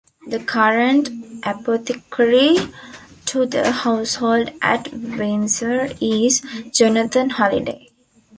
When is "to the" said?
3.27-3.69